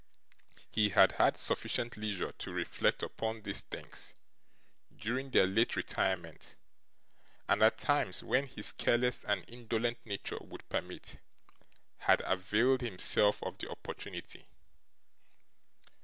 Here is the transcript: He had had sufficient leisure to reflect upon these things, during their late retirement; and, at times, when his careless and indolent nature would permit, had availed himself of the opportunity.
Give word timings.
He 0.71 0.89
had 0.89 1.11
had 1.11 1.37
sufficient 1.37 1.95
leisure 1.95 2.31
to 2.39 2.51
reflect 2.51 3.03
upon 3.03 3.43
these 3.43 3.61
things, 3.61 4.15
during 4.97 5.29
their 5.29 5.45
late 5.45 5.75
retirement; 5.75 6.55
and, 7.47 7.61
at 7.61 7.77
times, 7.77 8.23
when 8.23 8.47
his 8.47 8.71
careless 8.71 9.23
and 9.23 9.45
indolent 9.47 9.99
nature 10.03 10.39
would 10.41 10.67
permit, 10.69 11.19
had 11.99 12.23
availed 12.25 12.81
himself 12.81 13.43
of 13.43 13.59
the 13.59 13.69
opportunity. 13.69 14.47